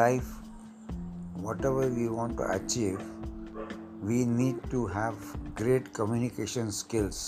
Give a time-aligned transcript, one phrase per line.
[0.00, 0.28] life,
[1.46, 3.00] whatever we want to achieve,
[4.02, 5.16] we need to have
[5.54, 7.18] great communication skills.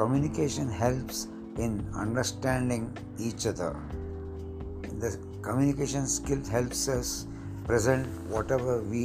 [0.00, 1.28] Communication helps
[1.64, 2.84] in understanding
[3.18, 3.72] each other.
[5.04, 5.10] The
[5.42, 7.26] communication skill helps us
[7.64, 9.02] present whatever we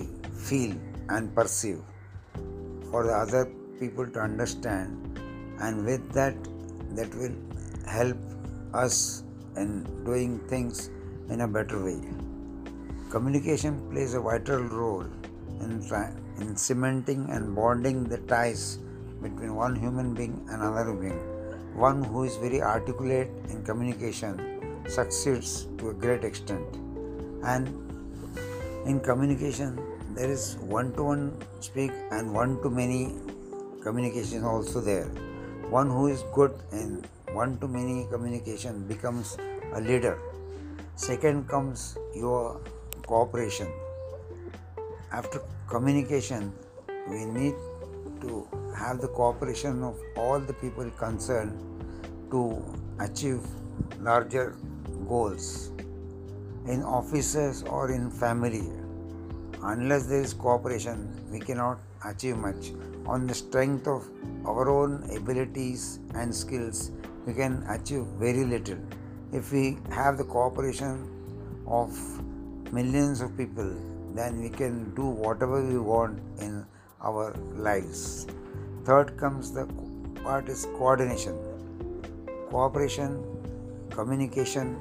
[0.49, 0.75] feel
[1.09, 1.81] and perceive
[2.89, 3.43] for the other
[3.79, 5.19] people to understand
[5.59, 6.35] and with that
[6.97, 7.37] that will
[7.99, 8.17] help
[8.73, 9.23] us
[9.55, 9.71] in
[10.09, 10.89] doing things
[11.29, 12.01] in a better way.
[13.11, 15.05] Communication plays a vital role
[15.59, 15.83] in,
[16.39, 18.79] in cementing and bonding the ties
[19.21, 21.19] between one human being and another being.
[21.75, 26.65] One who is very articulate in communication succeeds to a great extent.
[27.43, 27.67] And
[28.85, 29.77] in communication,
[30.15, 33.17] there is one to one speak and one to many
[33.83, 35.09] communication also there.
[35.69, 37.03] One who is good in
[37.33, 39.37] one to many communication becomes
[39.73, 40.17] a leader.
[40.95, 42.61] Second comes your
[43.07, 43.67] cooperation.
[45.11, 46.53] After communication,
[47.09, 47.55] we need
[48.21, 51.59] to have the cooperation of all the people concerned
[52.31, 52.63] to
[52.99, 53.41] achieve
[53.99, 54.55] larger
[55.07, 55.71] goals
[56.67, 58.69] in offices or in family.
[59.63, 62.71] Unless there is cooperation, we cannot achieve much.
[63.05, 64.07] On the strength of
[64.45, 66.91] our own abilities and skills,
[67.25, 68.77] we can achieve very little.
[69.33, 71.09] If we have the cooperation
[71.67, 71.91] of
[72.71, 73.73] millions of people,
[74.15, 76.65] then we can do whatever we want in
[77.01, 78.27] our lives.
[78.85, 79.67] Third comes the
[80.23, 81.37] part is coordination.
[82.49, 83.23] Cooperation,
[83.89, 84.77] communication,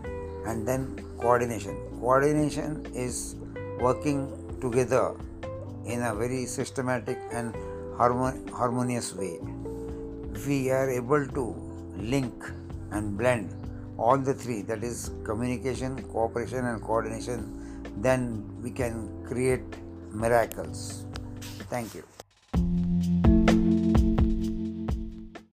[0.47, 1.77] and then coordination.
[2.01, 3.37] Coordination is
[3.79, 4.29] working
[4.61, 5.15] together
[5.87, 7.55] in a very systematic and
[7.97, 9.39] harmonious way.
[10.47, 11.55] We are able to
[11.97, 12.35] link
[12.93, 13.55] and blend
[13.99, 17.60] all the three that is communication cooperation and coordination
[17.97, 19.77] then we can create
[20.13, 21.05] miracles.
[21.69, 22.20] Thank you